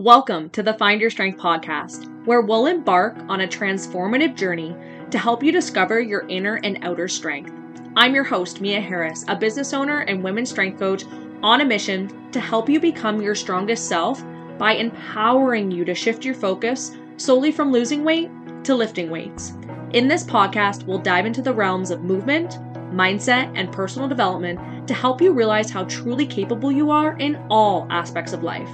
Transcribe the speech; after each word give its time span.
Welcome 0.00 0.48
to 0.52 0.62
the 0.62 0.72
Find 0.72 0.98
Your 0.98 1.10
Strength 1.10 1.38
podcast, 1.38 2.24
where 2.24 2.40
we'll 2.40 2.64
embark 2.64 3.18
on 3.28 3.42
a 3.42 3.46
transformative 3.46 4.34
journey 4.34 4.74
to 5.10 5.18
help 5.18 5.42
you 5.42 5.52
discover 5.52 6.00
your 6.00 6.26
inner 6.26 6.58
and 6.64 6.78
outer 6.80 7.06
strength. 7.06 7.52
I'm 7.96 8.14
your 8.14 8.24
host, 8.24 8.62
Mia 8.62 8.80
Harris, 8.80 9.26
a 9.28 9.36
business 9.36 9.74
owner 9.74 9.98
and 9.98 10.24
women's 10.24 10.48
strength 10.48 10.78
coach 10.78 11.04
on 11.42 11.60
a 11.60 11.66
mission 11.66 12.30
to 12.32 12.40
help 12.40 12.70
you 12.70 12.80
become 12.80 13.20
your 13.20 13.34
strongest 13.34 13.88
self 13.90 14.24
by 14.56 14.72
empowering 14.72 15.70
you 15.70 15.84
to 15.84 15.94
shift 15.94 16.24
your 16.24 16.34
focus 16.34 16.96
solely 17.18 17.52
from 17.52 17.70
losing 17.70 18.02
weight 18.02 18.30
to 18.64 18.74
lifting 18.74 19.10
weights. 19.10 19.52
In 19.92 20.08
this 20.08 20.24
podcast, 20.24 20.86
we'll 20.86 20.98
dive 20.98 21.26
into 21.26 21.42
the 21.42 21.52
realms 21.52 21.90
of 21.90 22.04
movement, 22.04 22.52
mindset, 22.90 23.52
and 23.54 23.70
personal 23.70 24.08
development 24.08 24.88
to 24.88 24.94
help 24.94 25.20
you 25.20 25.34
realize 25.34 25.70
how 25.70 25.84
truly 25.84 26.24
capable 26.24 26.72
you 26.72 26.90
are 26.90 27.18
in 27.18 27.36
all 27.50 27.86
aspects 27.90 28.32
of 28.32 28.42
life. 28.42 28.70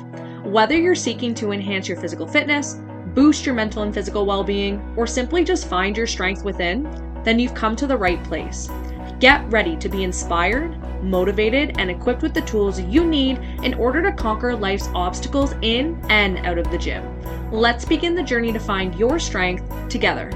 Whether 0.47 0.79
you're 0.79 0.95
seeking 0.95 1.35
to 1.35 1.51
enhance 1.51 1.89
your 1.89 1.97
physical 1.97 2.25
fitness, 2.25 2.79
boost 3.17 3.45
your 3.45 3.55
mental 3.57 3.83
and 3.83 3.93
physical 3.93 4.25
well 4.25 4.45
being, 4.45 4.81
or 4.97 5.05
simply 5.05 5.43
just 5.43 5.67
find 5.67 5.97
your 5.97 6.07
strength 6.07 6.45
within, 6.45 6.85
then 7.25 7.41
you've 7.41 7.53
come 7.53 7.75
to 7.75 7.87
the 7.87 7.97
right 7.97 8.23
place. 8.23 8.71
Get 9.19 9.45
ready 9.51 9.77
to 9.79 9.89
be 9.89 10.05
inspired, 10.05 10.79
motivated, 11.03 11.75
and 11.81 11.91
equipped 11.91 12.23
with 12.23 12.33
the 12.33 12.43
tools 12.43 12.81
you 12.81 13.05
need 13.05 13.39
in 13.65 13.75
order 13.75 14.01
to 14.03 14.13
conquer 14.13 14.55
life's 14.55 14.89
obstacles 14.95 15.53
in 15.63 16.01
and 16.11 16.39
out 16.47 16.59
of 16.59 16.71
the 16.71 16.79
gym. 16.79 17.03
Let's 17.51 17.85
begin 17.85 18.15
the 18.15 18.23
journey 18.23 18.53
to 18.53 18.61
find 18.61 18.95
your 18.95 19.19
strength 19.19 19.69
together. 19.89 20.31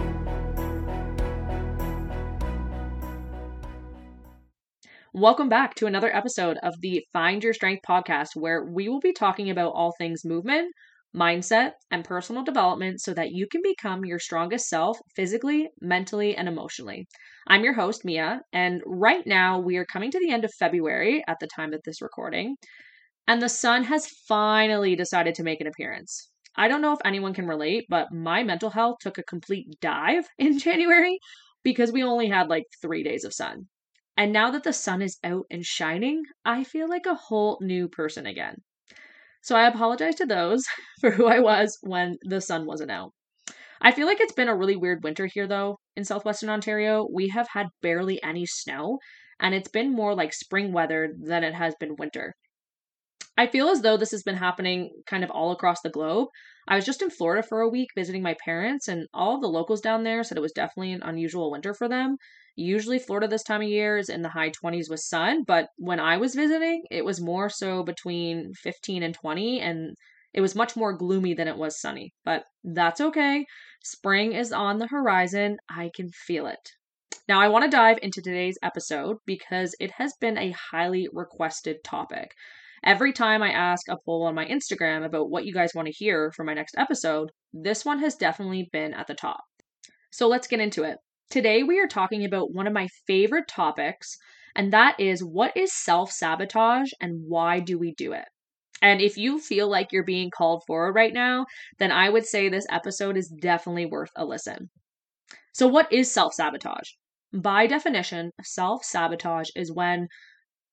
Welcome 5.15 5.49
back 5.49 5.77
to 5.77 5.87
another 5.87 6.13
episode 6.13 6.57
of 6.65 6.81
the 6.81 7.05
Find 7.13 7.45
Your 7.45 7.55
Strength 7.55 7.83
podcast, 7.89 8.31
where 8.35 8.65
we 8.65 8.89
will 8.89 8.99
be 8.99 9.13
talking 9.13 9.49
about 9.49 9.73
all 9.73 9.93
things 9.97 10.25
movement, 10.25 10.75
mindset, 11.15 11.75
and 11.93 12.05
personal 12.05 12.43
development 12.43 13.01
so 13.01 13.15
that 13.15 13.31
you 13.31 13.47
can 13.47 13.61
become 13.63 14.05
your 14.05 14.19
strongest 14.19 14.69
self 14.69 14.99
physically, 15.15 15.69
mentally, 15.81 16.35
and 16.35 16.49
emotionally. 16.49 17.07
I'm 17.47 17.63
your 17.63 17.75
host, 17.75 18.05
Mia, 18.05 18.41
and 18.53 18.83
right 18.85 19.25
now 19.25 19.61
we 19.61 19.77
are 19.77 19.85
coming 19.85 20.11
to 20.11 20.19
the 20.19 20.31
end 20.33 20.45
of 20.45 20.53
February 20.59 21.23
at 21.29 21.39
the 21.41 21.47
time 21.47 21.73
of 21.73 21.83
this 21.85 22.03
recording, 22.03 22.57
and 23.29 23.43
the 23.43 23.49
sun 23.49 23.85
has 23.85 24.09
finally 24.29 24.97
decided 24.97 25.35
to 25.37 25.43
make 25.43 25.61
an 25.61 25.67
appearance. 25.67 26.31
I 26.57 26.69
don't 26.69 26.83
know 26.83 26.93
if 26.93 27.01
anyone 27.05 27.35
can 27.35 27.47
relate, 27.47 27.87
but 27.89 28.13
my 28.13 28.43
mental 28.45 28.71
health 28.71 28.99
took 29.01 29.19
a 29.19 29.23
complete 29.25 29.67
dive 29.81 30.27
in 30.39 30.59
January 30.59 31.19
because 31.63 31.93
we 31.93 32.03
only 32.05 32.29
had 32.29 32.49
like 32.49 32.65
three 32.83 33.03
days 33.03 33.25
of 33.25 33.35
sun. 33.35 33.69
And 34.21 34.35
now 34.35 34.51
that 34.51 34.65
the 34.65 34.75
sun 34.75 35.01
is 35.01 35.19
out 35.25 35.47
and 35.51 35.65
shining, 35.65 36.25
I 36.45 36.63
feel 36.63 36.91
like 36.91 37.07
a 37.07 37.15
whole 37.15 37.57
new 37.63 37.89
person 37.89 38.27
again. 38.27 38.57
So 39.41 39.57
I 39.57 39.67
apologize 39.67 40.17
to 40.17 40.27
those 40.27 40.63
for 41.01 41.11
who 41.11 41.25
I 41.25 41.41
was 41.41 41.79
when 41.81 42.19
the 42.25 42.43
sun 42.43 42.67
wasn't 42.67 42.91
out. 42.91 43.15
I 43.81 43.93
feel 43.93 44.07
like 44.07 44.21
it's 44.21 44.35
been 44.35 44.51
a 44.51 44.55
really 44.55 44.77
weird 44.77 45.03
winter 45.03 45.25
here, 45.25 45.47
though, 45.47 45.79
in 45.97 46.05
southwestern 46.05 46.51
Ontario. 46.51 47.09
We 47.11 47.29
have 47.29 47.49
had 47.55 47.69
barely 47.81 48.23
any 48.23 48.45
snow, 48.45 48.99
and 49.41 49.55
it's 49.55 49.71
been 49.71 49.91
more 49.91 50.15
like 50.15 50.35
spring 50.35 50.75
weather 50.75 51.15
than 51.19 51.43
it 51.43 51.55
has 51.55 51.75
been 51.81 51.97
winter. 51.97 52.35
I 53.39 53.47
feel 53.47 53.69
as 53.69 53.81
though 53.81 53.97
this 53.97 54.11
has 54.11 54.23
been 54.23 54.37
happening 54.37 54.91
kind 55.07 55.25
of 55.25 55.31
all 55.31 55.51
across 55.51 55.81
the 55.81 55.89
globe. 55.89 56.29
I 56.69 56.77
was 56.77 56.85
just 56.85 57.01
in 57.01 57.09
Florida 57.09 57.43
for 57.43 57.63
a 57.63 57.71
week 57.71 57.89
visiting 57.97 58.23
my 58.23 58.37
parents, 58.45 58.87
and 58.87 59.07
all 59.15 59.41
the 59.41 59.47
locals 59.49 59.81
down 59.81 60.05
there 60.05 60.23
said 60.23 60.37
it 60.37 60.43
was 60.43 60.53
definitely 60.53 60.93
an 60.93 61.03
unusual 61.03 61.51
winter 61.51 61.73
for 61.73 61.89
them. 61.89 62.19
Usually, 62.57 62.99
Florida 62.99 63.29
this 63.29 63.43
time 63.43 63.63
of 63.63 63.69
year 63.69 63.97
is 63.97 64.09
in 64.09 64.23
the 64.23 64.29
high 64.29 64.51
20s 64.51 64.91
with 64.91 65.01
sun, 65.01 65.45
but 65.47 65.69
when 65.77 66.01
I 66.01 66.17
was 66.17 66.35
visiting, 66.35 66.83
it 66.91 67.05
was 67.05 67.21
more 67.21 67.49
so 67.49 67.83
between 67.83 68.53
15 68.55 69.03
and 69.03 69.15
20, 69.15 69.61
and 69.61 69.97
it 70.33 70.41
was 70.41 70.55
much 70.55 70.77
more 70.77 70.93
gloomy 70.93 71.35
than 71.35 71.49
it 71.49 71.57
was 71.57 71.81
sunny. 71.81 72.13
But 72.25 72.45
that's 72.63 73.01
okay. 73.01 73.45
Spring 73.83 74.33
is 74.33 74.53
on 74.53 74.79
the 74.79 74.87
horizon. 74.87 75.57
I 75.69 75.91
can 75.95 76.11
feel 76.11 76.47
it. 76.47 76.71
Now, 77.29 77.41
I 77.41 77.49
want 77.49 77.65
to 77.65 77.71
dive 77.71 77.99
into 78.03 78.21
today's 78.21 78.59
episode 78.63 79.19
because 79.27 79.75
it 79.79 79.93
has 79.93 80.15
been 80.21 80.37
a 80.37 80.55
highly 80.73 81.09
requested 81.13 81.77
topic. 81.85 82.33
Every 82.85 83.13
time 83.13 83.43
I 83.43 83.53
ask 83.53 83.89
a 83.89 83.99
poll 84.05 84.25
on 84.25 84.35
my 84.35 84.47
Instagram 84.47 85.05
about 85.05 85.31
what 85.31 85.45
you 85.45 85.53
guys 85.53 85.75
want 85.75 85.87
to 85.87 85.93
hear 85.93 86.33
for 86.33 86.45
my 86.45 86.55
next 86.55 86.75
episode, 86.79 87.31
this 87.53 87.85
one 87.85 87.99
has 88.01 88.17
definitely 88.17 88.69
been 88.73 88.95
at 88.95 89.07
the 89.07 89.15
top. 89.15 89.41
So 90.11 90.29
let's 90.29 90.49
get 90.49 90.61
into 90.61 90.83
it. 90.83 90.99
Today, 91.31 91.63
we 91.63 91.81
are 91.81 91.87
talking 91.87 92.27
about 92.27 92.53
one 92.53 92.67
of 92.67 92.75
my 92.75 92.89
favorite 93.07 93.49
topics, 93.49 94.19
and 94.55 94.71
that 94.75 95.01
is 95.01 95.25
what 95.25 95.57
is 95.57 95.73
self 95.73 96.13
sabotage 96.13 96.91
and 97.01 97.25
why 97.27 97.59
do 97.59 97.79
we 97.79 97.95
do 97.95 98.13
it? 98.13 98.27
And 98.83 99.01
if 99.01 99.17
you 99.17 99.39
feel 99.41 99.69
like 99.69 99.93
you're 99.93 100.05
being 100.05 100.31
called 100.31 100.65
forward 100.67 100.95
right 100.95 101.15
now, 101.15 101.47
then 101.79 101.91
I 101.93 102.11
would 102.11 102.27
say 102.27 102.49
this 102.49 102.67
episode 102.69 103.17
is 103.17 103.29
definitely 103.29 103.87
worth 103.87 104.11
a 104.17 104.27
listen. 104.27 104.71
So, 105.53 105.69
what 105.69 105.93
is 105.93 106.13
self 106.13 106.35
sabotage? 106.35 106.91
By 107.33 107.67
definition, 107.67 108.33
self 108.43 108.85
sabotage 108.85 109.51
is 109.57 109.73
when 109.73 110.09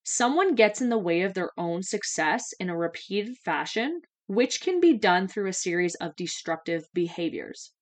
someone 0.04 0.56
gets 0.56 0.82
in 0.82 0.90
the 0.90 0.98
way 0.98 1.22
of 1.22 1.36
their 1.36 1.52
own 1.58 1.84
success 1.84 2.54
in 2.60 2.70
a 2.70 2.78
repeated 2.78 3.38
fashion, 3.40 4.02
which 4.28 4.62
can 4.62 4.80
be 4.80 4.98
done 4.98 5.28
through 5.28 5.50
a 5.50 5.54
series 5.54 5.96
of 5.96 6.16
destructive 6.16 6.86
behaviors. 6.94 7.74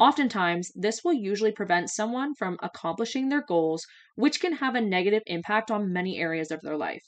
Oftentimes, 0.00 0.72
this 0.74 1.04
will 1.04 1.12
usually 1.12 1.52
prevent 1.52 1.90
someone 1.90 2.34
from 2.34 2.58
accomplishing 2.62 3.28
their 3.28 3.42
goals, 3.42 3.86
which 4.16 4.40
can 4.40 4.54
have 4.54 4.74
a 4.74 4.80
negative 4.80 5.22
impact 5.26 5.70
on 5.70 5.92
many 5.92 6.18
areas 6.18 6.50
of 6.50 6.62
their 6.62 6.78
life. 6.78 7.04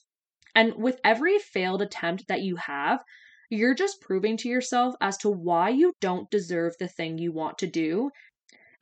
And 0.54 0.74
with 0.76 1.00
every 1.02 1.38
failed 1.38 1.80
attempt 1.80 2.28
that 2.28 2.42
you 2.42 2.56
have, 2.56 3.02
you're 3.48 3.74
just 3.74 4.02
proving 4.02 4.36
to 4.36 4.48
yourself 4.50 4.94
as 5.00 5.16
to 5.18 5.30
why 5.30 5.70
you 5.70 5.94
don't 6.02 6.30
deserve 6.30 6.74
the 6.78 6.86
thing 6.86 7.16
you 7.16 7.32
want 7.32 7.56
to 7.58 7.66
do, 7.66 8.10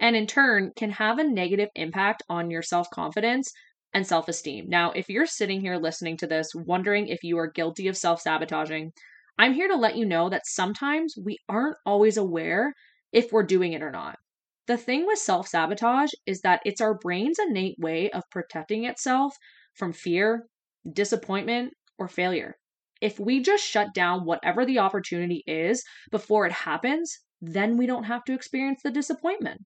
and 0.01 0.17
in 0.17 0.27
turn 0.27 0.73
can 0.75 0.91
have 0.91 1.21
a 1.21 1.25
negative 1.25 1.69
impact 1.77 2.25
on 2.29 2.51
your 2.51 2.63
self 2.63 2.91
confidence 2.91 3.53
and 3.95 4.05
self 4.05 4.27
esteem. 4.27 4.69
Now, 4.69 4.91
if 4.91 5.09
you're 5.09 5.27
sitting 5.27 5.61
here 5.61 5.77
listening 5.77 6.17
to 6.17 6.27
this, 6.27 6.53
wondering 6.53 7.07
if 7.07 7.23
you 7.23 7.39
are 7.39 7.51
guilty 7.51 7.87
of 7.87 7.97
self 7.97 8.21
sabotaging, 8.21 8.93
I'm 9.39 9.55
here 9.55 9.69
to 9.69 9.77
let 9.77 9.97
you 9.97 10.05
know 10.05 10.29
that 10.31 10.47
sometimes 10.47 11.15
we 11.17 11.39
aren't 11.49 11.77
always 11.87 12.17
aware 12.17 12.75
if 13.13 13.33
we're 13.33 13.43
doing 13.43 13.73
it 13.73 13.83
or 13.83 13.91
not. 13.91 14.19
The 14.67 14.77
thing 14.77 15.07
with 15.07 15.19
self 15.19 15.49
sabotage 15.49 16.13
is 16.27 16.43
that 16.43 16.63
it's 16.65 16.81
our 16.81 16.95
brain's 16.95 17.39
innate 17.39 17.79
way 17.79 18.11
of 18.11 18.23
protecting 18.31 18.85
itself 18.85 19.37
from 19.75 19.93
fear, 19.93 20.47
disappointment, 20.93 21.73
or 21.99 22.09
failure. 22.09 22.55
If 23.01 23.19
we 23.19 23.41
just 23.41 23.65
shut 23.65 23.95
down 23.95 24.25
whatever 24.25 24.65
the 24.65 24.79
opportunity 24.79 25.43
is 25.47 25.83
before 26.11 26.47
it 26.47 26.53
happens, 26.53 27.19
then 27.41 27.77
we 27.77 27.87
don't 27.87 28.05
have 28.05 28.25
to 28.25 28.35
experience 28.35 28.83
the 28.83 28.91
disappointment. 28.91 29.63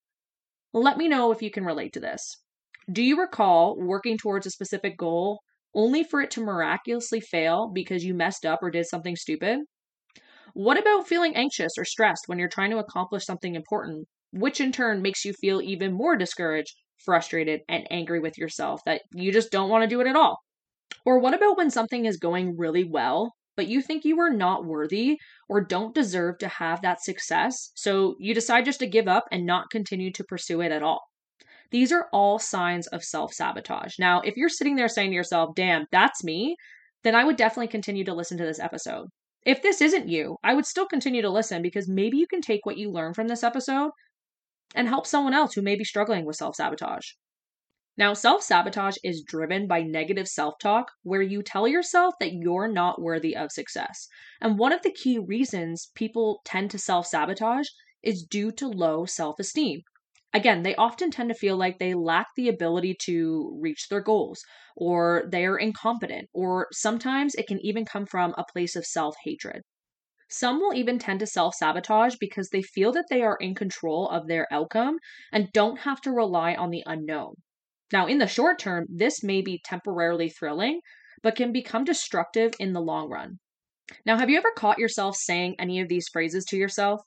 Let 0.73 0.97
me 0.97 1.09
know 1.09 1.33
if 1.33 1.43
you 1.43 1.51
can 1.51 1.65
relate 1.65 1.93
to 1.95 2.01
this. 2.01 2.37
Do 2.91 3.03
you 3.03 3.21
recall 3.21 3.77
working 3.79 4.19
towards 4.19 4.47
a 4.47 4.51
specific 4.51 4.97
goal 4.97 5.41
only 5.75 6.05
for 6.05 6.21
it 6.21 6.31
to 6.33 6.45
miraculously 6.45 7.21
fail 7.21 7.71
because 7.73 8.05
you 8.05 8.15
messed 8.15 8.47
up 8.47 8.63
or 8.63 8.71
did 8.71 8.87
something 8.87 9.17
stupid? 9.17 9.61
What 10.55 10.79
about 10.79 11.09
feeling 11.09 11.35
anxious 11.35 11.73
or 11.77 11.85
stressed 11.85 12.29
when 12.29 12.39
you're 12.39 12.49
trying 12.49 12.71
to 12.71 12.79
accomplish 12.79 13.25
something 13.25 13.57
important, 13.57 14.07
which 14.31 14.61
in 14.61 14.71
turn 14.71 15.03
makes 15.03 15.25
you 15.25 15.33
feel 15.33 15.61
even 15.61 15.93
more 15.93 16.17
discouraged, 16.17 16.77
frustrated, 17.05 17.63
and 17.69 17.89
angry 17.91 18.21
with 18.21 18.39
yourself 18.39 18.81
that 18.87 19.03
you 19.13 19.33
just 19.33 19.51
don't 19.51 19.69
want 19.69 19.83
to 19.83 19.89
do 19.89 20.01
it 20.01 20.07
at 20.07 20.15
all? 20.15 20.39
Or 21.05 21.19
what 21.19 21.35
about 21.35 21.57
when 21.57 21.71
something 21.71 22.05
is 22.05 22.19
going 22.19 22.57
really 22.57 22.85
well, 22.85 23.35
but 23.57 23.67
you 23.67 23.83
think 23.83 24.05
you 24.05 24.21
are 24.21 24.31
not 24.31 24.65
worthy 24.65 25.19
or 25.49 25.61
don't 25.61 25.93
deserve 25.93 26.39
to 26.39 26.47
have 26.47 26.83
that 26.83 27.03
success, 27.03 27.73
so 27.75 28.15
you 28.21 28.33
decide 28.33 28.65
just 28.65 28.79
to 28.79 28.87
give 28.87 29.09
up 29.09 29.25
and 29.33 29.45
not 29.45 29.71
continue 29.71 30.13
to 30.13 30.23
pursue 30.23 30.61
it 30.61 30.71
at 30.71 30.85
all? 30.85 31.01
These 31.73 31.91
are 31.91 32.09
all 32.13 32.39
signs 32.39 32.87
of 32.87 33.03
self 33.03 33.33
sabotage. 33.33 33.99
Now, 33.99 34.21
if 34.21 34.37
you're 34.37 34.49
sitting 34.49 34.77
there 34.77 34.87
saying 34.87 35.11
to 35.11 35.17
yourself, 35.17 35.57
damn, 35.57 35.87
that's 35.91 36.23
me, 36.23 36.55
then 37.03 37.17
I 37.17 37.25
would 37.25 37.37
definitely 37.37 37.67
continue 37.67 38.05
to 38.05 38.15
listen 38.15 38.39
to 38.39 38.45
this 38.45 38.61
episode. 38.61 39.09
If 39.45 39.63
this 39.63 39.81
isn't 39.81 40.09
you, 40.09 40.39
I 40.43 40.55
would 40.55 40.67
still 40.67 40.87
continue 40.87 41.21
to 41.23 41.31
listen 41.31 41.61
because 41.61 41.89
maybe 41.89 42.17
you 42.17 42.27
can 42.27 42.41
take 42.41 42.65
what 42.65 42.79
you 42.79 42.91
learn 42.91 43.13
from 43.13 43.29
this 43.29 43.45
episode 43.45 43.91
and 44.75 44.89
help 44.89 45.07
someone 45.07 45.35
else 45.35 45.55
who 45.55 45.63
may 45.63 45.77
be 45.77 45.85
struggling 45.85 46.25
with 46.25 46.37
self 46.37 46.57
sabotage. 46.57 47.13
Now, 47.97 48.15
self 48.15 48.43
sabotage 48.43 48.97
is 49.05 49.23
driven 49.23 49.69
by 49.69 49.83
negative 49.83 50.27
self 50.27 50.55
talk, 50.59 50.91
where 51.03 51.23
you 51.23 51.43
tell 51.43 51.69
yourself 51.69 52.15
that 52.21 52.33
you're 52.33 52.67
not 52.69 53.01
worthy 53.01 53.37
of 53.37 53.53
success. 53.53 54.09
And 54.41 54.59
one 54.59 54.73
of 54.73 54.83
the 54.83 54.91
key 54.91 55.19
reasons 55.19 55.93
people 55.95 56.41
tend 56.45 56.71
to 56.73 56.79
self 56.79 57.07
sabotage 57.07 57.69
is 58.03 58.25
due 58.25 58.51
to 58.53 58.67
low 58.67 59.05
self 59.05 59.39
esteem. 59.39 59.83
Again, 60.35 60.65
they 60.65 60.75
often 60.75 61.13
tend 61.13 61.29
to 61.29 61.35
feel 61.35 61.57
like 61.57 61.79
they 61.79 61.95
lack 61.95 62.27
the 62.35 62.49
ability 62.49 62.97
to 63.03 63.57
reach 63.63 63.89
their 63.89 64.01
goals, 64.01 64.43
or 64.77 65.29
they're 65.31 65.57
incompetent, 65.57 66.29
or 66.35 66.67
sometimes 66.73 67.37
it 67.37 67.47
can 67.47 67.65
even 67.65 67.85
come 67.85 68.05
from 68.05 68.35
a 68.37 68.45
place 68.53 68.75
of 68.75 68.85
self 68.85 69.15
hatred. 69.23 69.63
Some 70.29 70.59
will 70.59 70.75
even 70.75 70.99
tend 70.99 71.21
to 71.21 71.27
self 71.29 71.55
sabotage 71.55 72.17
because 72.19 72.49
they 72.49 72.63
feel 72.63 72.91
that 72.93 73.07
they 73.09 73.23
are 73.23 73.37
in 73.37 73.55
control 73.55 74.09
of 74.09 74.27
their 74.27 74.53
outcome 74.53 74.99
and 75.31 75.53
don't 75.53 75.79
have 75.81 76.01
to 76.01 76.11
rely 76.11 76.57
on 76.57 76.71
the 76.71 76.83
unknown. 76.85 77.37
Now, 77.93 78.09
in 78.09 78.19
the 78.19 78.27
short 78.27 78.59
term, 78.59 78.87
this 78.89 79.23
may 79.23 79.41
be 79.41 79.63
temporarily 79.65 80.31
thrilling, 80.31 80.81
but 81.23 81.37
can 81.37 81.53
become 81.53 81.85
destructive 81.85 82.55
in 82.59 82.73
the 82.73 82.81
long 82.81 83.09
run. 83.09 83.39
Now, 84.05 84.19
have 84.19 84.31
you 84.31 84.39
ever 84.39 84.51
caught 84.57 84.79
yourself 84.79 85.15
saying 85.15 85.55
any 85.61 85.79
of 85.79 85.89
these 85.89 86.09
phrases 86.13 86.45
to 86.47 86.57
yourself? 86.57 87.03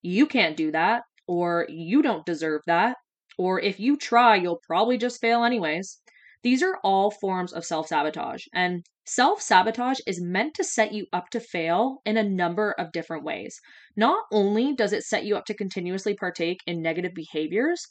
You 0.00 0.26
can't 0.26 0.56
do 0.56 0.70
that, 0.70 1.02
or 1.30 1.64
you 1.68 2.02
don't 2.02 2.26
deserve 2.26 2.60
that, 2.66 2.96
or 3.38 3.60
if 3.60 3.78
you 3.78 3.96
try, 3.96 4.34
you'll 4.34 4.60
probably 4.66 4.98
just 4.98 5.20
fail 5.20 5.44
anyways. 5.44 6.00
These 6.42 6.60
are 6.60 6.80
all 6.82 7.12
forms 7.12 7.52
of 7.52 7.64
self 7.64 7.86
sabotage, 7.86 8.46
and 8.52 8.84
self 9.06 9.40
sabotage 9.40 10.00
is 10.08 10.20
meant 10.20 10.54
to 10.54 10.64
set 10.64 10.92
you 10.92 11.06
up 11.12 11.30
to 11.30 11.38
fail 11.38 11.98
in 12.04 12.16
a 12.16 12.28
number 12.28 12.72
of 12.72 12.90
different 12.90 13.22
ways. 13.22 13.60
Not 13.96 14.24
only 14.32 14.74
does 14.74 14.92
it 14.92 15.04
set 15.04 15.24
you 15.24 15.36
up 15.36 15.44
to 15.44 15.54
continuously 15.54 16.16
partake 16.16 16.58
in 16.66 16.82
negative 16.82 17.12
behaviors, 17.14 17.86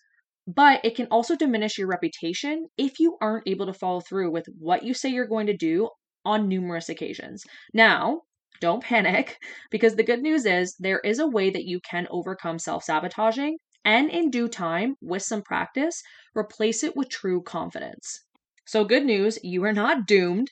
but 0.45 0.83
it 0.83 0.97
can 0.97 1.07
also 1.09 1.37
diminish 1.37 1.77
your 1.77 1.87
reputation 1.87 2.67
if 2.77 2.99
you 2.99 3.15
aren't 3.21 3.47
able 3.47 3.67
to 3.67 3.73
follow 3.73 4.01
through 4.01 4.31
with 4.31 4.47
what 4.59 4.83
you 4.83 4.93
say 4.93 5.07
you're 5.07 5.27
going 5.27 5.47
to 5.47 5.55
do 5.55 5.87
on 6.25 6.49
numerous 6.49 6.89
occasions. 6.89 7.45
Now, 7.73 8.23
don't 8.59 8.83
panic 8.83 9.37
because 9.71 9.95
the 9.95 10.03
good 10.03 10.21
news 10.21 10.45
is 10.45 10.75
there 10.79 10.99
is 10.99 11.19
a 11.19 11.27
way 11.27 11.49
that 11.49 11.65
you 11.65 11.79
can 11.81 12.07
overcome 12.09 12.59
self 12.59 12.83
sabotaging 12.83 13.57
and 13.85 14.09
in 14.09 14.29
due 14.29 14.49
time, 14.49 14.97
with 15.01 15.23
some 15.23 15.41
practice, 15.41 16.03
replace 16.35 16.83
it 16.83 16.95
with 16.97 17.09
true 17.09 17.41
confidence. 17.41 18.25
So, 18.65 18.83
good 18.83 19.05
news, 19.05 19.39
you 19.41 19.63
are 19.63 19.73
not 19.73 20.05
doomed. 20.05 20.51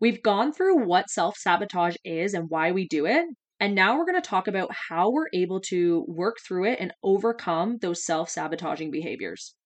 We've 0.00 0.22
gone 0.22 0.52
through 0.52 0.86
what 0.86 1.10
self 1.10 1.36
sabotage 1.36 1.96
is 2.04 2.32
and 2.32 2.48
why 2.48 2.70
we 2.70 2.86
do 2.86 3.06
it. 3.06 3.26
And 3.58 3.74
now 3.74 3.98
we're 3.98 4.06
going 4.06 4.22
to 4.22 4.28
talk 4.28 4.48
about 4.48 4.70
how 4.88 5.10
we're 5.10 5.28
able 5.34 5.60
to 5.68 6.04
work 6.08 6.38
through 6.46 6.66
it 6.66 6.80
and 6.80 6.94
overcome 7.02 7.78
those 7.78 8.04
self 8.04 8.30
sabotaging 8.30 8.90
behaviors. 8.90 9.56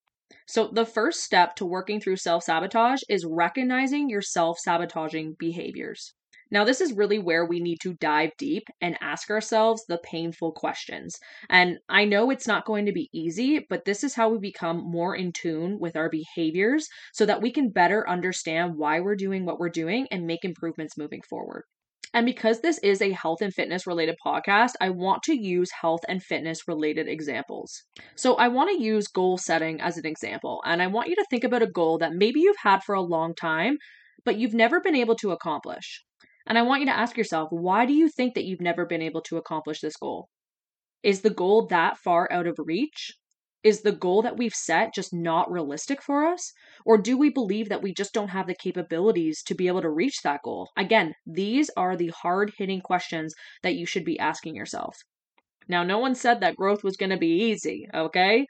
So, 0.46 0.68
the 0.68 0.86
first 0.86 1.22
step 1.22 1.56
to 1.56 1.66
working 1.66 2.00
through 2.00 2.16
self 2.16 2.44
sabotage 2.44 3.02
is 3.08 3.26
recognizing 3.26 4.08
your 4.08 4.22
self 4.22 4.58
sabotaging 4.58 5.36
behaviors. 5.38 6.14
Now, 6.50 6.64
this 6.64 6.80
is 6.80 6.92
really 6.92 7.18
where 7.18 7.44
we 7.46 7.60
need 7.60 7.78
to 7.82 7.94
dive 7.94 8.30
deep 8.38 8.64
and 8.80 8.96
ask 9.00 9.30
ourselves 9.30 9.84
the 9.88 9.98
painful 9.98 10.52
questions. 10.52 11.18
And 11.48 11.78
I 11.88 12.04
know 12.04 12.30
it's 12.30 12.46
not 12.46 12.66
going 12.66 12.86
to 12.86 12.92
be 12.92 13.10
easy, 13.12 13.64
but 13.68 13.84
this 13.84 14.04
is 14.04 14.14
how 14.14 14.28
we 14.28 14.38
become 14.38 14.78
more 14.78 15.16
in 15.16 15.32
tune 15.32 15.78
with 15.80 15.96
our 15.96 16.10
behaviors 16.10 16.88
so 17.12 17.26
that 17.26 17.42
we 17.42 17.50
can 17.50 17.70
better 17.70 18.08
understand 18.08 18.76
why 18.76 19.00
we're 19.00 19.16
doing 19.16 19.44
what 19.44 19.58
we're 19.58 19.68
doing 19.68 20.06
and 20.10 20.26
make 20.26 20.44
improvements 20.44 20.96
moving 20.96 21.22
forward. 21.28 21.64
And 22.14 22.24
because 22.24 22.60
this 22.60 22.78
is 22.78 23.02
a 23.02 23.10
health 23.10 23.42
and 23.42 23.52
fitness 23.52 23.88
related 23.88 24.14
podcast, 24.24 24.74
I 24.80 24.90
want 24.90 25.24
to 25.24 25.34
use 25.34 25.72
health 25.80 26.02
and 26.08 26.22
fitness 26.22 26.68
related 26.68 27.08
examples. 27.08 27.82
So 28.14 28.36
I 28.36 28.46
want 28.46 28.70
to 28.70 28.80
use 28.80 29.08
goal 29.08 29.36
setting 29.36 29.80
as 29.80 29.96
an 29.96 30.06
example. 30.06 30.62
And 30.64 30.80
I 30.80 30.86
want 30.86 31.08
you 31.08 31.16
to 31.16 31.26
think 31.28 31.42
about 31.42 31.64
a 31.64 31.66
goal 31.66 31.98
that 31.98 32.12
maybe 32.12 32.38
you've 32.38 32.56
had 32.62 32.84
for 32.84 32.94
a 32.94 33.00
long 33.00 33.34
time, 33.34 33.78
but 34.24 34.36
you've 34.38 34.54
never 34.54 34.80
been 34.80 34.94
able 34.94 35.16
to 35.16 35.32
accomplish. 35.32 36.04
And 36.46 36.58
I 36.58 36.62
want 36.62 36.80
you 36.80 36.86
to 36.86 36.96
ask 36.96 37.16
yourself 37.16 37.48
why 37.50 37.86
do 37.86 37.92
you 37.92 38.08
think 38.08 38.34
that 38.34 38.44
you've 38.44 38.60
never 38.60 38.84
been 38.86 39.02
able 39.02 39.22
to 39.22 39.36
accomplish 39.36 39.80
this 39.80 39.96
goal? 39.96 40.28
Is 41.02 41.22
the 41.22 41.30
goal 41.30 41.66
that 41.66 41.98
far 41.98 42.30
out 42.30 42.46
of 42.46 42.58
reach? 42.58 43.12
Is 43.62 43.80
the 43.80 43.92
goal 43.92 44.20
that 44.22 44.36
we've 44.36 44.54
set 44.54 44.94
just 44.94 45.14
not 45.14 45.50
realistic 45.50 46.02
for 46.02 46.26
us? 46.26 46.52
Or 46.84 46.98
do 46.98 47.16
we 47.16 47.30
believe 47.30 47.70
that 47.70 47.82
we 47.82 47.94
just 47.94 48.12
don't 48.12 48.28
have 48.28 48.46
the 48.46 48.54
capabilities 48.54 49.42
to 49.44 49.54
be 49.54 49.68
able 49.68 49.80
to 49.80 49.90
reach 49.90 50.20
that 50.22 50.42
goal? 50.42 50.70
Again, 50.76 51.14
these 51.26 51.70
are 51.76 51.96
the 51.96 52.08
hard 52.08 52.52
hitting 52.58 52.82
questions 52.82 53.34
that 53.62 53.74
you 53.74 53.86
should 53.86 54.04
be 54.04 54.18
asking 54.18 54.54
yourself. 54.54 54.98
Now, 55.66 55.82
no 55.82 55.98
one 55.98 56.14
said 56.14 56.40
that 56.40 56.56
growth 56.56 56.84
was 56.84 56.98
going 56.98 57.08
to 57.10 57.16
be 57.16 57.50
easy, 57.50 57.86
okay? 57.94 58.46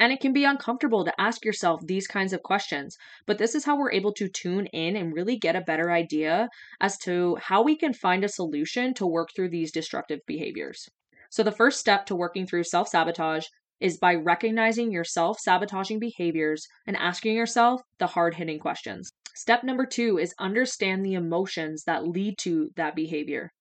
And 0.00 0.12
it 0.12 0.20
can 0.20 0.32
be 0.32 0.44
uncomfortable 0.44 1.04
to 1.04 1.20
ask 1.20 1.44
yourself 1.44 1.80
these 1.84 2.08
kinds 2.08 2.32
of 2.32 2.42
questions, 2.42 2.96
but 3.26 3.38
this 3.38 3.54
is 3.54 3.64
how 3.64 3.78
we're 3.78 3.92
able 3.92 4.12
to 4.14 4.28
tune 4.28 4.66
in 4.66 4.96
and 4.96 5.14
really 5.14 5.36
get 5.36 5.54
a 5.54 5.60
better 5.60 5.92
idea 5.92 6.48
as 6.80 6.98
to 6.98 7.36
how 7.36 7.62
we 7.62 7.76
can 7.76 7.92
find 7.92 8.24
a 8.24 8.28
solution 8.28 8.92
to 8.94 9.06
work 9.06 9.30
through 9.34 9.50
these 9.50 9.70
destructive 9.70 10.20
behaviors. 10.26 10.88
So, 11.30 11.42
the 11.42 11.52
first 11.52 11.78
step 11.78 12.06
to 12.06 12.16
working 12.16 12.46
through 12.46 12.64
self 12.64 12.88
sabotage 12.88 13.46
is 13.80 13.98
by 13.98 14.14
recognizing 14.14 14.90
your 14.90 15.04
self 15.04 15.38
sabotaging 15.38 15.98
behaviors 15.98 16.66
and 16.86 16.96
asking 16.96 17.36
yourself 17.36 17.82
the 17.98 18.08
hard 18.08 18.34
hitting 18.34 18.58
questions. 18.58 19.12
Step 19.34 19.64
number 19.64 19.84
two 19.84 20.18
is 20.18 20.34
understand 20.38 21.04
the 21.04 21.14
emotions 21.14 21.84
that 21.84 22.06
lead 22.06 22.38
to 22.38 22.70
that 22.76 22.94
behavior. 22.94 23.52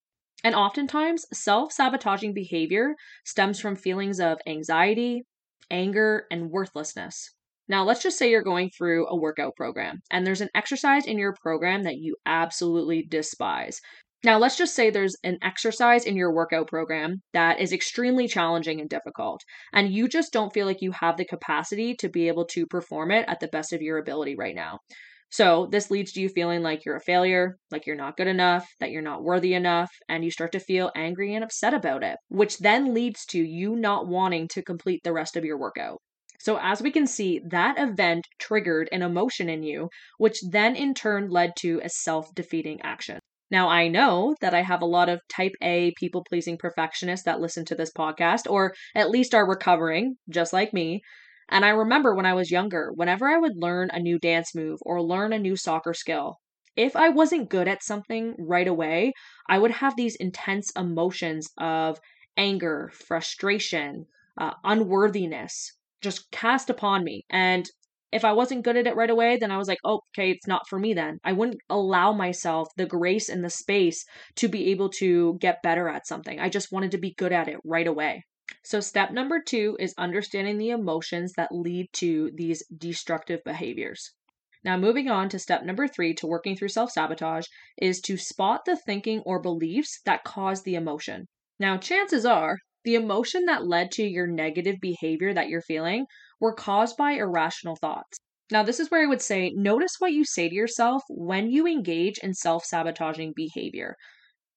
And 0.43 0.55
oftentimes, 0.55 1.25
self 1.33 1.71
sabotaging 1.71 2.33
behavior 2.33 2.95
stems 3.25 3.59
from 3.59 3.75
feelings 3.75 4.19
of 4.19 4.39
anxiety, 4.45 5.25
anger, 5.71 6.25
and 6.31 6.49
worthlessness. 6.49 7.29
Now, 7.67 7.83
let's 7.83 8.03
just 8.03 8.17
say 8.17 8.29
you're 8.29 8.43
going 8.43 8.69
through 8.69 9.07
a 9.07 9.15
workout 9.15 9.55
program 9.55 10.01
and 10.11 10.27
there's 10.27 10.41
an 10.41 10.49
exercise 10.53 11.05
in 11.05 11.17
your 11.17 11.33
program 11.41 11.83
that 11.83 11.97
you 11.97 12.17
absolutely 12.25 13.05
despise. 13.09 13.79
Now, 14.23 14.37
let's 14.37 14.57
just 14.57 14.73
say 14.73 14.89
there's 14.89 15.17
an 15.23 15.37
exercise 15.41 16.05
in 16.05 16.15
your 16.15 16.33
workout 16.33 16.67
program 16.67 17.21
that 17.33 17.59
is 17.59 17.73
extremely 17.73 18.27
challenging 18.27 18.79
and 18.79 18.89
difficult, 18.89 19.41
and 19.73 19.93
you 19.93 20.07
just 20.07 20.31
don't 20.31 20.53
feel 20.53 20.65
like 20.65 20.81
you 20.81 20.91
have 20.93 21.17
the 21.17 21.25
capacity 21.25 21.93
to 21.95 22.07
be 22.07 22.29
able 22.29 22.45
to 22.45 22.65
perform 22.65 23.11
it 23.11 23.25
at 23.27 23.41
the 23.41 23.49
best 23.49 23.73
of 23.73 23.81
your 23.81 23.97
ability 23.97 24.35
right 24.37 24.55
now. 24.55 24.79
So, 25.33 25.67
this 25.71 25.89
leads 25.89 26.11
to 26.11 26.21
you 26.21 26.29
feeling 26.29 26.61
like 26.61 26.85
you're 26.85 26.95
a 26.95 27.01
failure, 27.01 27.57
like 27.71 27.87
you're 27.87 27.95
not 27.95 28.17
good 28.17 28.27
enough, 28.27 28.67
that 28.79 28.91
you're 28.91 29.01
not 29.01 29.23
worthy 29.23 29.55
enough, 29.55 29.89
and 30.07 30.23
you 30.23 30.29
start 30.29 30.51
to 30.51 30.59
feel 30.59 30.91
angry 30.95 31.33
and 31.33 31.43
upset 31.43 31.73
about 31.73 32.03
it, 32.03 32.17
which 32.27 32.59
then 32.59 32.93
leads 32.93 33.25
to 33.31 33.39
you 33.43 33.75
not 33.75 34.07
wanting 34.07 34.47
to 34.49 34.61
complete 34.61 35.01
the 35.03 35.11
rest 35.11 35.35
of 35.35 35.43
your 35.43 35.57
workout. 35.57 35.97
So, 36.39 36.59
as 36.61 36.83
we 36.83 36.91
can 36.91 37.07
see, 37.07 37.41
that 37.49 37.79
event 37.79 38.27
triggered 38.37 38.89
an 38.91 39.01
emotion 39.01 39.49
in 39.49 39.63
you, 39.63 39.89
which 40.19 40.39
then 40.51 40.75
in 40.75 40.93
turn 40.93 41.29
led 41.31 41.53
to 41.61 41.81
a 41.83 41.89
self 41.89 42.27
defeating 42.35 42.79
action. 42.83 43.17
Now, 43.49 43.69
I 43.69 43.87
know 43.87 44.35
that 44.41 44.53
I 44.53 44.61
have 44.61 44.83
a 44.83 44.85
lot 44.85 45.09
of 45.09 45.19
type 45.35 45.53
A 45.63 45.93
people 45.97 46.23
pleasing 46.29 46.59
perfectionists 46.59 47.25
that 47.25 47.41
listen 47.41 47.65
to 47.65 47.75
this 47.75 47.91
podcast, 47.91 48.43
or 48.47 48.75
at 48.93 49.09
least 49.09 49.33
are 49.33 49.49
recovering, 49.49 50.17
just 50.29 50.53
like 50.53 50.73
me. 50.73 51.01
And 51.53 51.63
I 51.63 51.69
remember 51.69 52.13
when 52.13 52.25
I 52.25 52.33
was 52.33 52.51
younger, 52.51 52.91
whenever 52.93 53.29
I 53.29 53.37
would 53.37 53.55
learn 53.55 53.89
a 53.93 53.99
new 53.99 54.19
dance 54.19 54.53
move 54.53 54.79
or 54.81 55.01
learn 55.01 55.31
a 55.31 55.39
new 55.39 55.55
soccer 55.55 55.93
skill, 55.93 56.39
if 56.75 56.97
I 56.97 57.07
wasn't 57.07 57.49
good 57.49 57.69
at 57.69 57.81
something 57.83 58.35
right 58.37 58.67
away, 58.67 59.13
I 59.47 59.57
would 59.59 59.71
have 59.71 59.95
these 59.95 60.17
intense 60.17 60.69
emotions 60.75 61.49
of 61.57 61.99
anger, 62.35 62.91
frustration, 62.93 64.07
uh, 64.37 64.51
unworthiness 64.65 65.77
just 66.01 66.29
cast 66.31 66.69
upon 66.69 67.03
me. 67.05 67.23
And 67.29 67.69
if 68.11 68.25
I 68.25 68.33
wasn't 68.33 68.63
good 68.65 68.75
at 68.77 68.87
it 68.87 68.95
right 68.95 69.09
away, 69.09 69.37
then 69.37 69.51
I 69.51 69.57
was 69.57 69.67
like, 69.67 69.79
oh, 69.83 70.01
okay, 70.11 70.31
it's 70.31 70.47
not 70.47 70.67
for 70.67 70.77
me 70.79 70.93
then. 70.93 71.19
I 71.23 71.33
wouldn't 71.33 71.61
allow 71.69 72.11
myself 72.13 72.67
the 72.77 72.85
grace 72.85 73.29
and 73.29 73.43
the 73.43 73.49
space 73.49 74.05
to 74.35 74.47
be 74.47 74.71
able 74.71 74.89
to 74.99 75.37
get 75.39 75.63
better 75.63 75.87
at 75.87 76.07
something. 76.07 76.39
I 76.39 76.49
just 76.49 76.71
wanted 76.71 76.91
to 76.91 76.97
be 76.97 77.13
good 77.13 77.31
at 77.31 77.47
it 77.47 77.57
right 77.63 77.87
away. 77.87 78.23
So, 78.61 78.79
step 78.79 79.11
number 79.11 79.41
two 79.41 79.75
is 79.79 79.95
understanding 79.97 80.57
the 80.57 80.69
emotions 80.69 81.33
that 81.33 81.51
lead 81.51 81.87
to 81.93 82.31
these 82.35 82.63
destructive 82.67 83.43
behaviors. 83.43 84.11
Now, 84.63 84.77
moving 84.77 85.09
on 85.09 85.29
to 85.29 85.39
step 85.39 85.63
number 85.63 85.87
three 85.87 86.13
to 86.15 86.27
working 86.27 86.55
through 86.55 86.69
self 86.69 86.91
sabotage 86.91 87.47
is 87.77 87.99
to 88.01 88.17
spot 88.17 88.65
the 88.65 88.75
thinking 88.75 89.21
or 89.21 89.41
beliefs 89.41 90.01
that 90.05 90.23
cause 90.23 90.63
the 90.63 90.75
emotion. 90.75 91.27
Now, 91.59 91.77
chances 91.77 92.25
are 92.25 92.57
the 92.83 92.95
emotion 92.95 93.45
that 93.45 93.65
led 93.65 93.91
to 93.93 94.03
your 94.03 94.27
negative 94.27 94.75
behavior 94.81 95.33
that 95.33 95.49
you're 95.49 95.61
feeling 95.61 96.05
were 96.39 96.53
caused 96.53 96.95
by 96.97 97.13
irrational 97.13 97.75
thoughts. 97.75 98.19
Now, 98.51 98.63
this 98.63 98.79
is 98.79 98.91
where 98.91 99.01
I 99.01 99.07
would 99.07 99.21
say 99.21 99.51
notice 99.55 99.95
what 99.99 100.13
you 100.13 100.25
say 100.25 100.49
to 100.49 100.55
yourself 100.55 101.03
when 101.09 101.49
you 101.49 101.65
engage 101.65 102.17
in 102.19 102.33
self 102.33 102.65
sabotaging 102.65 103.33
behavior. 103.35 103.95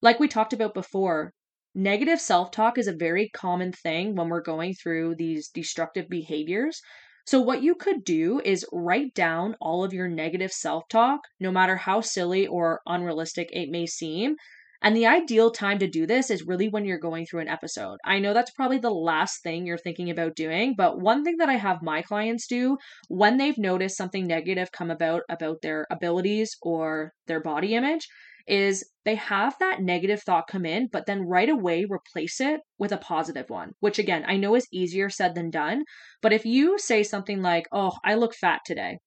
Like 0.02 0.20
we 0.20 0.28
talked 0.28 0.52
about 0.52 0.75
before, 0.75 1.32
Negative 1.78 2.18
self 2.18 2.52
talk 2.52 2.78
is 2.78 2.87
a 2.87 2.92
very 2.95 3.28
common 3.28 3.71
thing 3.71 4.14
when 4.16 4.30
we're 4.30 4.40
going 4.40 4.73
through 4.73 5.16
these 5.16 5.50
destructive 5.50 6.09
behaviors. 6.09 6.80
So, 7.26 7.38
what 7.38 7.62
you 7.62 7.75
could 7.75 8.02
do 8.02 8.40
is 8.42 8.64
write 8.73 9.12
down 9.12 9.56
all 9.61 9.85
of 9.85 9.92
your 9.92 10.09
negative 10.09 10.52
self 10.52 10.88
talk, 10.88 11.21
no 11.38 11.50
matter 11.52 11.76
how 11.76 12.00
silly 12.00 12.47
or 12.47 12.80
unrealistic 12.87 13.50
it 13.52 13.68
may 13.68 13.85
seem. 13.85 14.37
And 14.80 14.97
the 14.97 15.04
ideal 15.04 15.50
time 15.50 15.78
to 15.80 15.87
do 15.87 16.06
this 16.06 16.30
is 16.30 16.47
really 16.47 16.71
when 16.71 16.87
you're 16.87 16.99
going 16.99 17.26
through 17.26 17.40
an 17.40 17.49
episode. 17.49 17.99
I 18.06 18.21
know 18.21 18.33
that's 18.33 18.52
probably 18.52 18.78
the 18.78 18.88
last 18.88 19.42
thing 19.42 19.66
you're 19.66 19.76
thinking 19.76 20.09
about 20.09 20.35
doing, 20.35 20.76
but 20.78 20.99
one 20.99 21.25
thing 21.25 21.37
that 21.37 21.50
I 21.50 21.56
have 21.56 21.83
my 21.83 22.00
clients 22.00 22.47
do 22.47 22.78
when 23.09 23.37
they've 23.37 23.59
noticed 23.59 23.99
something 23.99 24.26
negative 24.26 24.73
come 24.73 24.90
about 24.90 25.25
about 25.28 25.61
their 25.61 25.87
abilities 25.90 26.56
or 26.62 27.12
their 27.26 27.42
body 27.42 27.75
image 27.75 28.09
is 28.46 28.84
they 29.04 29.16
have 29.16 29.56
that 29.60 29.80
negative 29.80 30.22
thought 30.22 30.48
come 30.48 30.64
in, 30.64 30.88
but 30.90 31.06
then 31.06 31.28
right 31.28 31.48
away 31.48 31.84
replace 31.84 32.40
it 32.40 32.60
with 32.78 32.92
a 32.92 32.96
positive 32.96 33.48
one, 33.48 33.72
which 33.80 33.98
again, 33.98 34.24
I 34.26 34.36
know 34.36 34.54
is 34.54 34.68
easier 34.72 35.10
said 35.10 35.34
than 35.34 35.50
done. 35.50 35.84
But 36.22 36.32
if 36.32 36.44
you 36.44 36.78
say 36.78 37.02
something 37.02 37.42
like, 37.42 37.66
Oh, 37.72 37.92
I 38.04 38.14
look 38.14 38.34
fat 38.34 38.60
today, 38.64 38.98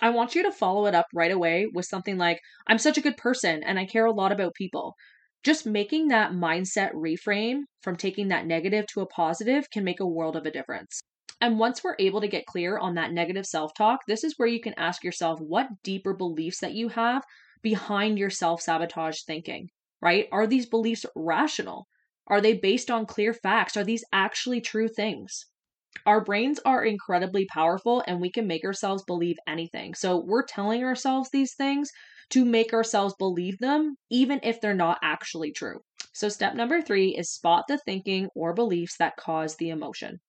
I 0.00 0.10
want 0.10 0.34
you 0.34 0.42
to 0.44 0.52
follow 0.52 0.86
it 0.86 0.94
up 0.94 1.06
right 1.14 1.30
away 1.30 1.66
with 1.72 1.86
something 1.86 2.18
like, 2.18 2.40
I'm 2.66 2.78
such 2.78 2.98
a 2.98 3.00
good 3.00 3.16
person 3.16 3.62
and 3.64 3.78
I 3.78 3.86
care 3.86 4.06
a 4.06 4.12
lot 4.12 4.32
about 4.32 4.54
people. 4.54 4.94
Just 5.44 5.66
making 5.66 6.08
that 6.08 6.32
mindset 6.32 6.92
reframe 6.94 7.60
from 7.82 7.96
taking 7.96 8.28
that 8.28 8.46
negative 8.46 8.86
to 8.88 9.02
a 9.02 9.06
positive 9.06 9.70
can 9.70 9.84
make 9.84 10.00
a 10.00 10.06
world 10.06 10.36
of 10.36 10.46
a 10.46 10.50
difference. 10.50 11.00
And 11.40 11.58
once 11.58 11.84
we're 11.84 11.96
able 11.98 12.22
to 12.22 12.28
get 12.28 12.46
clear 12.46 12.78
on 12.78 12.94
that 12.94 13.12
negative 13.12 13.44
self 13.44 13.72
talk, 13.74 14.00
this 14.08 14.24
is 14.24 14.34
where 14.36 14.48
you 14.48 14.60
can 14.60 14.74
ask 14.78 15.04
yourself 15.04 15.38
what 15.40 15.82
deeper 15.82 16.14
beliefs 16.14 16.60
that 16.60 16.72
you 16.72 16.88
have 16.88 17.22
behind 17.64 18.18
your 18.18 18.30
self 18.30 18.62
sabotage 18.62 19.22
thinking, 19.22 19.70
right? 20.00 20.28
Are 20.30 20.46
these 20.46 20.66
beliefs 20.66 21.04
rational? 21.16 21.88
Are 22.28 22.40
they 22.40 22.54
based 22.54 22.92
on 22.92 23.06
clear 23.06 23.34
facts? 23.34 23.76
Are 23.76 23.82
these 23.84 24.04
actually 24.12 24.60
true 24.60 24.86
things? 24.86 25.46
Our 26.06 26.22
brains 26.22 26.60
are 26.64 26.84
incredibly 26.84 27.46
powerful 27.46 28.04
and 28.06 28.20
we 28.20 28.30
can 28.30 28.46
make 28.46 28.64
ourselves 28.64 29.02
believe 29.04 29.36
anything. 29.46 29.94
So 29.94 30.22
we're 30.24 30.44
telling 30.44 30.84
ourselves 30.84 31.30
these 31.30 31.54
things 31.54 31.90
to 32.30 32.44
make 32.44 32.72
ourselves 32.72 33.14
believe 33.18 33.58
them, 33.58 33.96
even 34.10 34.40
if 34.42 34.60
they're 34.60 34.74
not 34.74 34.98
actually 35.02 35.52
true. 35.52 35.80
So, 36.12 36.28
step 36.28 36.54
number 36.54 36.80
three 36.80 37.16
is 37.16 37.32
spot 37.32 37.64
the 37.68 37.78
thinking 37.78 38.28
or 38.34 38.54
beliefs 38.54 38.96
that 38.98 39.16
cause 39.16 39.56
the 39.56 39.70
emotion. 39.70 40.20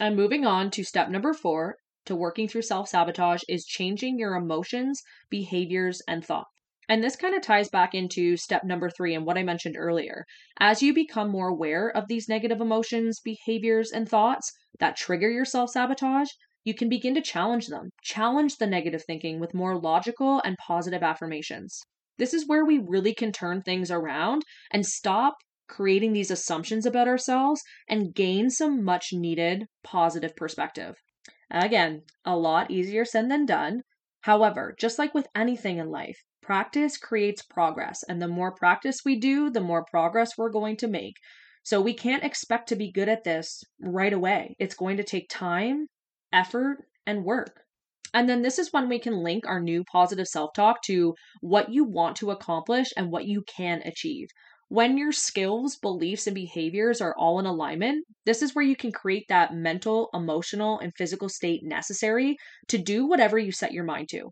And 0.00 0.16
moving 0.16 0.46
on 0.46 0.70
to 0.72 0.84
step 0.84 1.08
number 1.10 1.34
four 1.34 1.76
to 2.06 2.16
working 2.16 2.48
through 2.48 2.62
self 2.62 2.88
sabotage 2.88 3.42
is 3.48 3.66
changing 3.66 4.18
your 4.18 4.34
emotions, 4.34 5.02
behaviors, 5.30 6.00
and 6.08 6.24
thoughts. 6.24 6.57
And 6.88 7.04
this 7.04 7.16
kind 7.16 7.34
of 7.34 7.42
ties 7.42 7.68
back 7.68 7.94
into 7.94 8.38
step 8.38 8.64
number 8.64 8.88
three 8.88 9.14
and 9.14 9.26
what 9.26 9.36
I 9.36 9.42
mentioned 9.42 9.76
earlier. 9.78 10.24
As 10.58 10.82
you 10.82 10.94
become 10.94 11.28
more 11.28 11.48
aware 11.48 11.90
of 11.94 12.08
these 12.08 12.28
negative 12.30 12.62
emotions, 12.62 13.20
behaviors, 13.20 13.90
and 13.90 14.08
thoughts 14.08 14.52
that 14.80 14.96
trigger 14.96 15.28
your 15.28 15.44
self 15.44 15.70
sabotage, 15.70 16.30
you 16.64 16.74
can 16.74 16.88
begin 16.88 17.14
to 17.14 17.20
challenge 17.20 17.66
them. 17.66 17.90
Challenge 18.02 18.56
the 18.56 18.66
negative 18.66 19.04
thinking 19.04 19.38
with 19.38 19.54
more 19.54 19.78
logical 19.78 20.40
and 20.44 20.56
positive 20.56 21.02
affirmations. 21.02 21.82
This 22.16 22.32
is 22.32 22.48
where 22.48 22.64
we 22.64 22.78
really 22.78 23.14
can 23.14 23.32
turn 23.32 23.62
things 23.62 23.90
around 23.90 24.42
and 24.70 24.84
stop 24.84 25.36
creating 25.68 26.14
these 26.14 26.30
assumptions 26.30 26.86
about 26.86 27.06
ourselves 27.06 27.62
and 27.88 28.14
gain 28.14 28.50
some 28.50 28.82
much 28.82 29.12
needed 29.12 29.66
positive 29.84 30.34
perspective. 30.34 30.96
Again, 31.50 32.02
a 32.24 32.36
lot 32.36 32.70
easier 32.70 33.04
said 33.04 33.30
than 33.30 33.46
done. 33.46 33.82
However, 34.22 34.74
just 34.78 34.98
like 34.98 35.14
with 35.14 35.28
anything 35.34 35.78
in 35.78 35.90
life, 35.90 36.24
practice 36.48 36.96
creates 36.96 37.42
progress. 37.42 38.02
And 38.08 38.22
the 38.22 38.26
more 38.26 38.52
practice 38.52 39.00
we 39.04 39.20
do, 39.20 39.50
the 39.50 39.60
more 39.60 39.84
progress 39.84 40.38
we're 40.38 40.48
going 40.48 40.78
to 40.78 40.88
make. 40.88 41.16
So 41.62 41.78
we 41.78 41.92
can't 41.92 42.24
expect 42.24 42.70
to 42.70 42.76
be 42.76 42.90
good 42.90 43.10
at 43.10 43.22
this 43.22 43.62
right 43.82 44.14
away. 44.14 44.56
It's 44.58 44.74
going 44.74 44.96
to 44.96 45.04
take 45.04 45.28
time, 45.28 45.88
effort, 46.32 46.78
and 47.06 47.22
work. 47.22 47.60
And 48.14 48.26
then 48.30 48.40
this 48.40 48.58
is 48.58 48.72
when 48.72 48.88
we 48.88 48.98
can 48.98 49.22
link 49.22 49.46
our 49.46 49.60
new 49.60 49.84
positive 49.92 50.26
self 50.26 50.54
talk 50.54 50.80
to 50.84 51.14
what 51.42 51.70
you 51.70 51.84
want 51.84 52.16
to 52.16 52.30
accomplish 52.30 52.94
and 52.96 53.12
what 53.12 53.26
you 53.26 53.42
can 53.42 53.82
achieve. 53.84 54.28
When 54.68 54.96
your 54.96 55.12
skills, 55.12 55.76
beliefs, 55.76 56.26
and 56.26 56.34
behaviors 56.34 57.02
are 57.02 57.14
all 57.18 57.38
in 57.38 57.44
alignment, 57.44 58.06
this 58.24 58.40
is 58.40 58.54
where 58.54 58.64
you 58.64 58.74
can 58.74 58.90
create 58.90 59.26
that 59.28 59.52
mental, 59.52 60.08
emotional, 60.14 60.78
and 60.78 60.94
physical 60.96 61.28
state 61.28 61.60
necessary 61.62 62.38
to 62.68 62.78
do 62.78 63.06
whatever 63.06 63.38
you 63.38 63.52
set 63.52 63.72
your 63.72 63.84
mind 63.84 64.08
to. 64.12 64.30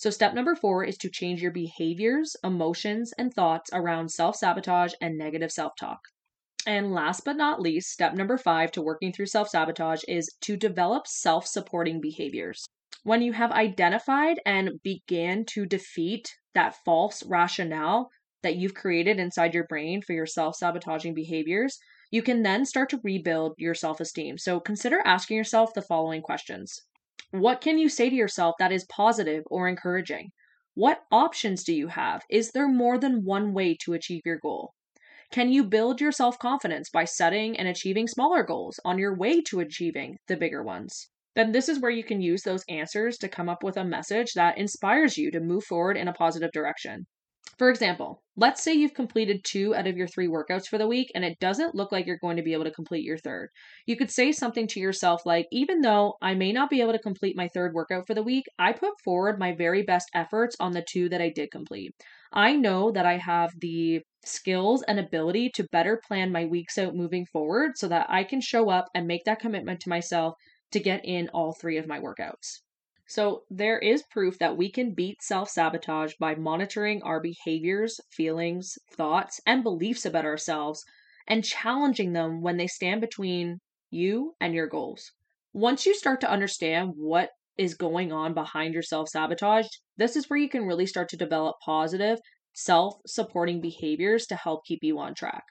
So, 0.00 0.08
step 0.08 0.32
number 0.32 0.54
four 0.54 0.82
is 0.82 0.96
to 0.96 1.10
change 1.10 1.42
your 1.42 1.50
behaviors, 1.50 2.34
emotions, 2.42 3.12
and 3.18 3.34
thoughts 3.34 3.68
around 3.70 4.10
self 4.10 4.34
sabotage 4.34 4.94
and 5.02 5.18
negative 5.18 5.52
self 5.52 5.74
talk. 5.78 6.00
And 6.66 6.94
last 6.94 7.26
but 7.26 7.36
not 7.36 7.60
least, 7.60 7.90
step 7.90 8.14
number 8.14 8.38
five 8.38 8.72
to 8.72 8.80
working 8.80 9.12
through 9.12 9.26
self 9.26 9.50
sabotage 9.50 10.02
is 10.08 10.34
to 10.40 10.56
develop 10.56 11.06
self 11.06 11.46
supporting 11.46 12.00
behaviors. 12.00 12.64
When 13.02 13.20
you 13.20 13.34
have 13.34 13.52
identified 13.52 14.40
and 14.46 14.82
began 14.82 15.44
to 15.50 15.66
defeat 15.66 16.34
that 16.54 16.76
false 16.82 17.22
rationale 17.26 18.08
that 18.42 18.56
you've 18.56 18.72
created 18.72 19.18
inside 19.18 19.52
your 19.52 19.66
brain 19.66 20.00
for 20.00 20.14
your 20.14 20.24
self 20.24 20.56
sabotaging 20.56 21.12
behaviors, 21.12 21.78
you 22.10 22.22
can 22.22 22.42
then 22.42 22.64
start 22.64 22.88
to 22.88 23.00
rebuild 23.04 23.52
your 23.58 23.74
self 23.74 24.00
esteem. 24.00 24.38
So 24.38 24.60
consider 24.60 25.02
asking 25.04 25.36
yourself 25.36 25.74
the 25.74 25.82
following 25.82 26.22
questions 26.22 26.80
what 27.32 27.60
can 27.60 27.78
you 27.78 27.88
say 27.88 28.10
to 28.10 28.16
yourself 28.16 28.56
that 28.58 28.72
is 28.72 28.84
positive 28.86 29.44
or 29.50 29.68
encouraging? 29.68 30.32
What 30.74 31.04
options 31.12 31.62
do 31.62 31.72
you 31.72 31.86
have? 31.86 32.22
Is 32.28 32.50
there 32.50 32.66
more 32.66 32.98
than 32.98 33.24
one 33.24 33.54
way 33.54 33.76
to 33.82 33.92
achieve 33.92 34.22
your 34.24 34.38
goal? 34.38 34.74
Can 35.30 35.52
you 35.52 35.62
build 35.62 36.00
your 36.00 36.10
self 36.10 36.40
confidence 36.40 36.90
by 36.90 37.04
setting 37.04 37.56
and 37.56 37.68
achieving 37.68 38.08
smaller 38.08 38.42
goals 38.42 38.80
on 38.84 38.98
your 38.98 39.14
way 39.14 39.40
to 39.42 39.60
achieving 39.60 40.18
the 40.26 40.36
bigger 40.36 40.64
ones? 40.64 41.08
Then 41.36 41.52
this 41.52 41.68
is 41.68 41.78
where 41.78 41.92
you 41.92 42.02
can 42.02 42.20
use 42.20 42.42
those 42.42 42.64
answers 42.68 43.16
to 43.18 43.28
come 43.28 43.48
up 43.48 43.62
with 43.62 43.76
a 43.76 43.84
message 43.84 44.32
that 44.32 44.58
inspires 44.58 45.16
you 45.16 45.30
to 45.30 45.38
move 45.38 45.62
forward 45.62 45.96
in 45.96 46.08
a 46.08 46.12
positive 46.12 46.50
direction. 46.50 47.06
For 47.60 47.68
example, 47.68 48.22
let's 48.38 48.62
say 48.62 48.72
you've 48.72 48.94
completed 48.94 49.44
two 49.44 49.74
out 49.74 49.86
of 49.86 49.94
your 49.94 50.06
three 50.06 50.28
workouts 50.28 50.64
for 50.64 50.78
the 50.78 50.86
week 50.86 51.12
and 51.14 51.22
it 51.26 51.38
doesn't 51.40 51.74
look 51.74 51.92
like 51.92 52.06
you're 52.06 52.16
going 52.16 52.38
to 52.38 52.42
be 52.42 52.54
able 52.54 52.64
to 52.64 52.70
complete 52.70 53.04
your 53.04 53.18
third. 53.18 53.50
You 53.84 53.98
could 53.98 54.10
say 54.10 54.32
something 54.32 54.66
to 54.68 54.80
yourself 54.80 55.26
like, 55.26 55.46
even 55.52 55.82
though 55.82 56.14
I 56.22 56.32
may 56.32 56.52
not 56.52 56.70
be 56.70 56.80
able 56.80 56.92
to 56.92 56.98
complete 56.98 57.36
my 57.36 57.48
third 57.48 57.74
workout 57.74 58.06
for 58.06 58.14
the 58.14 58.22
week, 58.22 58.46
I 58.58 58.72
put 58.72 58.98
forward 59.04 59.38
my 59.38 59.54
very 59.54 59.82
best 59.82 60.08
efforts 60.14 60.56
on 60.58 60.72
the 60.72 60.86
two 60.90 61.10
that 61.10 61.20
I 61.20 61.28
did 61.28 61.50
complete. 61.50 61.92
I 62.32 62.56
know 62.56 62.92
that 62.92 63.04
I 63.04 63.18
have 63.18 63.50
the 63.60 64.00
skills 64.24 64.82
and 64.88 64.98
ability 64.98 65.50
to 65.56 65.68
better 65.70 66.00
plan 66.08 66.32
my 66.32 66.46
weeks 66.46 66.78
out 66.78 66.96
moving 66.96 67.26
forward 67.26 67.72
so 67.76 67.88
that 67.88 68.06
I 68.08 68.24
can 68.24 68.40
show 68.40 68.70
up 68.70 68.86
and 68.94 69.06
make 69.06 69.24
that 69.26 69.40
commitment 69.40 69.80
to 69.80 69.90
myself 69.90 70.32
to 70.72 70.80
get 70.80 71.04
in 71.04 71.28
all 71.34 71.52
three 71.52 71.76
of 71.76 71.86
my 71.86 72.00
workouts. 72.00 72.60
So, 73.10 73.42
there 73.50 73.80
is 73.80 74.04
proof 74.04 74.38
that 74.38 74.56
we 74.56 74.70
can 74.70 74.94
beat 74.94 75.20
self 75.20 75.50
sabotage 75.50 76.14
by 76.20 76.36
monitoring 76.36 77.02
our 77.02 77.18
behaviors, 77.18 77.98
feelings, 78.08 78.78
thoughts, 78.92 79.40
and 79.44 79.64
beliefs 79.64 80.06
about 80.06 80.24
ourselves 80.24 80.84
and 81.26 81.44
challenging 81.44 82.12
them 82.12 82.40
when 82.40 82.56
they 82.56 82.68
stand 82.68 83.00
between 83.00 83.58
you 83.90 84.36
and 84.40 84.54
your 84.54 84.68
goals. 84.68 85.10
Once 85.52 85.86
you 85.86 85.92
start 85.92 86.20
to 86.20 86.30
understand 86.30 86.92
what 86.94 87.30
is 87.58 87.74
going 87.74 88.12
on 88.12 88.32
behind 88.32 88.74
your 88.74 88.82
self 88.84 89.08
sabotage, 89.08 89.66
this 89.96 90.14
is 90.14 90.30
where 90.30 90.38
you 90.38 90.48
can 90.48 90.64
really 90.64 90.86
start 90.86 91.08
to 91.08 91.16
develop 91.16 91.56
positive, 91.64 92.20
self 92.54 92.94
supporting 93.08 93.60
behaviors 93.60 94.24
to 94.26 94.36
help 94.36 94.64
keep 94.64 94.84
you 94.84 95.00
on 95.00 95.16
track. 95.16 95.42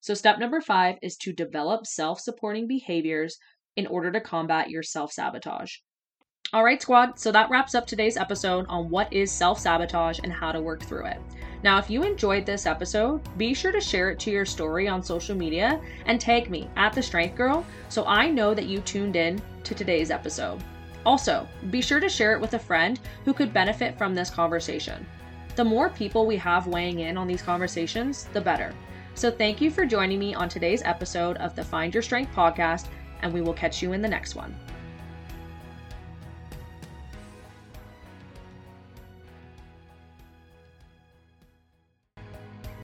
So, 0.00 0.12
step 0.12 0.38
number 0.38 0.60
five 0.60 0.96
is 1.00 1.16
to 1.22 1.32
develop 1.32 1.86
self 1.86 2.20
supporting 2.20 2.68
behaviors 2.68 3.38
in 3.76 3.86
order 3.86 4.12
to 4.12 4.20
combat 4.20 4.68
your 4.68 4.82
self 4.82 5.10
sabotage. 5.10 5.72
All 6.54 6.64
right, 6.64 6.80
squad, 6.80 7.18
so 7.18 7.30
that 7.30 7.50
wraps 7.50 7.74
up 7.74 7.86
today's 7.86 8.16
episode 8.16 8.64
on 8.70 8.88
what 8.88 9.12
is 9.12 9.30
self 9.30 9.60
sabotage 9.60 10.20
and 10.24 10.32
how 10.32 10.50
to 10.50 10.62
work 10.62 10.82
through 10.82 11.04
it. 11.04 11.20
Now, 11.62 11.76
if 11.76 11.90
you 11.90 12.02
enjoyed 12.02 12.46
this 12.46 12.64
episode, 12.64 13.20
be 13.36 13.52
sure 13.52 13.70
to 13.70 13.82
share 13.82 14.08
it 14.08 14.18
to 14.20 14.30
your 14.30 14.46
story 14.46 14.88
on 14.88 15.02
social 15.02 15.36
media 15.36 15.78
and 16.06 16.18
tag 16.18 16.48
me 16.48 16.70
at 16.76 16.94
The 16.94 17.02
Strength 17.02 17.36
Girl 17.36 17.66
so 17.90 18.06
I 18.06 18.30
know 18.30 18.54
that 18.54 18.64
you 18.64 18.80
tuned 18.80 19.14
in 19.14 19.42
to 19.62 19.74
today's 19.74 20.10
episode. 20.10 20.64
Also, 21.04 21.46
be 21.68 21.82
sure 21.82 22.00
to 22.00 22.08
share 22.08 22.32
it 22.32 22.40
with 22.40 22.54
a 22.54 22.58
friend 22.58 22.98
who 23.26 23.34
could 23.34 23.52
benefit 23.52 23.98
from 23.98 24.14
this 24.14 24.30
conversation. 24.30 25.06
The 25.54 25.64
more 25.64 25.90
people 25.90 26.24
we 26.24 26.38
have 26.38 26.66
weighing 26.66 27.00
in 27.00 27.18
on 27.18 27.26
these 27.26 27.42
conversations, 27.42 28.24
the 28.32 28.40
better. 28.40 28.72
So, 29.14 29.30
thank 29.30 29.60
you 29.60 29.70
for 29.70 29.84
joining 29.84 30.18
me 30.18 30.34
on 30.34 30.48
today's 30.48 30.80
episode 30.86 31.36
of 31.36 31.54
the 31.54 31.64
Find 31.64 31.92
Your 31.92 32.02
Strength 32.02 32.34
podcast, 32.34 32.86
and 33.20 33.34
we 33.34 33.42
will 33.42 33.52
catch 33.52 33.82
you 33.82 33.92
in 33.92 34.00
the 34.00 34.08
next 34.08 34.34
one. 34.34 34.56